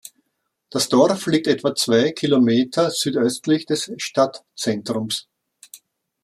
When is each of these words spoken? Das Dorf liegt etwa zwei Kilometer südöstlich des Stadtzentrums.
Das 0.71 0.89
Dorf 0.89 1.27
liegt 1.27 1.45
etwa 1.45 1.75
zwei 1.75 2.11
Kilometer 2.11 2.89
südöstlich 2.89 3.67
des 3.67 3.93
Stadtzentrums. 3.97 5.27